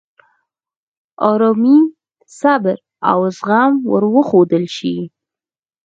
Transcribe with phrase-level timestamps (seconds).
[1.31, 1.77] آرامي،
[2.39, 2.77] صبر،
[3.09, 4.95] او زغم ور وښودل شي.